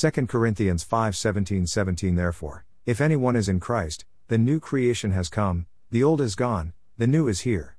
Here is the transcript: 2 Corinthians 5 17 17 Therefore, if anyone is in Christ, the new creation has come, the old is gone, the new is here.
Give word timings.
2 0.00 0.12
Corinthians 0.28 0.84
5 0.84 1.16
17 1.16 1.66
17 1.66 2.14
Therefore, 2.14 2.64
if 2.86 3.00
anyone 3.00 3.34
is 3.34 3.48
in 3.48 3.58
Christ, 3.58 4.04
the 4.28 4.38
new 4.38 4.60
creation 4.60 5.10
has 5.10 5.28
come, 5.28 5.66
the 5.90 6.04
old 6.04 6.20
is 6.20 6.36
gone, 6.36 6.72
the 6.98 7.08
new 7.08 7.26
is 7.26 7.40
here. 7.40 7.74